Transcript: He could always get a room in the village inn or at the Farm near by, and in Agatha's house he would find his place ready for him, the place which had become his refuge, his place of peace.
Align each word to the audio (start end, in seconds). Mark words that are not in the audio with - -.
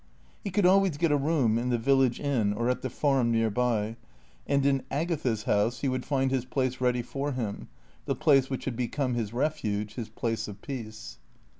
He 0.43 0.49
could 0.49 0.65
always 0.65 0.97
get 0.97 1.11
a 1.11 1.15
room 1.15 1.59
in 1.59 1.69
the 1.69 1.77
village 1.77 2.19
inn 2.19 2.53
or 2.53 2.71
at 2.71 2.81
the 2.81 2.89
Farm 2.89 3.29
near 3.31 3.51
by, 3.51 3.97
and 4.47 4.65
in 4.65 4.81
Agatha's 4.89 5.43
house 5.43 5.81
he 5.81 5.87
would 5.87 6.05
find 6.07 6.31
his 6.31 6.43
place 6.43 6.81
ready 6.81 7.03
for 7.03 7.33
him, 7.33 7.67
the 8.05 8.15
place 8.15 8.49
which 8.49 8.65
had 8.65 8.75
become 8.75 9.13
his 9.13 9.31
refuge, 9.31 9.93
his 9.93 10.09
place 10.09 10.47
of 10.47 10.59
peace. 10.63 11.19